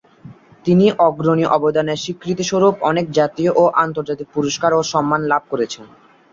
[0.65, 5.85] তিনি অগ্রণী অবদানের স্বীকৃতিস্বরূপ অনেক জাতীয় এবং আন্তর্জাতিক পুরস্কার এবং সম্মান লাভ করেছেন।